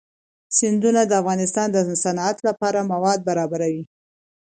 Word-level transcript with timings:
سیندونه 0.57 1.01
د 1.05 1.11
افغانستان 1.21 1.67
د 1.71 1.77
صنعت 2.03 2.37
لپاره 2.47 2.87
مواد 2.91 3.19
برابروي. 3.27 3.83